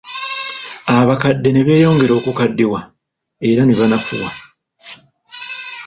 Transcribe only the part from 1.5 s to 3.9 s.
ne beyongera okukaddiwa era ne